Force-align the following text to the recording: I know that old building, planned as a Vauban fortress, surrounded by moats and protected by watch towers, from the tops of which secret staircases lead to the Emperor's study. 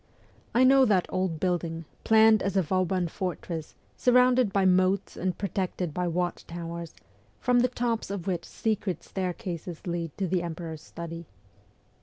I 0.55 0.63
know 0.63 0.83
that 0.85 1.05
old 1.13 1.39
building, 1.39 1.85
planned 2.03 2.41
as 2.41 2.57
a 2.57 2.63
Vauban 2.63 3.07
fortress, 3.07 3.75
surrounded 3.95 4.51
by 4.51 4.65
moats 4.65 5.15
and 5.15 5.37
protected 5.37 5.93
by 5.93 6.07
watch 6.07 6.47
towers, 6.47 6.95
from 7.39 7.59
the 7.59 7.67
tops 7.67 8.09
of 8.09 8.25
which 8.25 8.43
secret 8.43 9.03
staircases 9.03 9.85
lead 9.85 10.17
to 10.17 10.27
the 10.27 10.41
Emperor's 10.41 10.81
study. 10.81 11.27